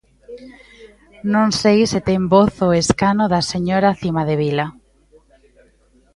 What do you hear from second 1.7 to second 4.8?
se ten voz o escano da señora Cimadevila.